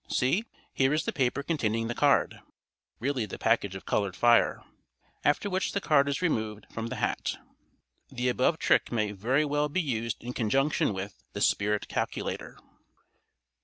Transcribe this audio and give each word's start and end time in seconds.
See, 0.07 0.45
here 0.73 0.93
is 0.95 1.05
the 1.05 1.13
paper 1.13 1.43
containing 1.43 1.87
the 1.87 1.93
card" 1.93 2.39
(really 2.99 3.27
the 3.27 3.37
package 3.37 3.75
of 3.75 3.85
colored 3.85 4.15
fire), 4.15 4.63
after 5.23 5.47
which 5.47 5.73
the 5.73 5.79
card 5.79 6.09
is 6.09 6.23
removed 6.23 6.65
from 6.71 6.87
the 6.87 6.95
hat. 6.95 7.37
The 8.09 8.27
above 8.27 8.57
trick 8.57 8.91
may 8.91 9.11
very 9.11 9.45
well 9.45 9.69
be 9.69 9.79
used 9.79 10.23
in 10.23 10.33
conjunction 10.33 10.91
with 10.95 11.21
"The 11.33 11.41
Spirit 11.41 11.87
Calculator." 11.87 12.57